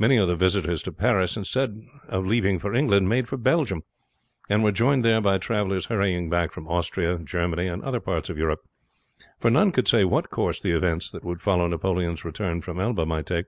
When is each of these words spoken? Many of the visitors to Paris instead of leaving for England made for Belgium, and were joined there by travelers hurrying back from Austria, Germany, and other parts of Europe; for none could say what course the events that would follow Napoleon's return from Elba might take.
Many 0.00 0.16
of 0.16 0.26
the 0.26 0.34
visitors 0.34 0.82
to 0.82 0.90
Paris 0.90 1.36
instead 1.36 1.80
of 2.08 2.26
leaving 2.26 2.58
for 2.58 2.74
England 2.74 3.08
made 3.08 3.28
for 3.28 3.36
Belgium, 3.36 3.84
and 4.48 4.64
were 4.64 4.72
joined 4.72 5.04
there 5.04 5.20
by 5.20 5.38
travelers 5.38 5.86
hurrying 5.86 6.28
back 6.28 6.50
from 6.50 6.66
Austria, 6.66 7.18
Germany, 7.18 7.68
and 7.68 7.80
other 7.84 8.00
parts 8.00 8.28
of 8.28 8.36
Europe; 8.36 8.62
for 9.38 9.48
none 9.48 9.70
could 9.70 9.86
say 9.86 10.04
what 10.04 10.28
course 10.28 10.60
the 10.60 10.72
events 10.76 11.08
that 11.12 11.22
would 11.22 11.40
follow 11.40 11.68
Napoleon's 11.68 12.24
return 12.24 12.60
from 12.60 12.80
Elba 12.80 13.06
might 13.06 13.26
take. 13.26 13.46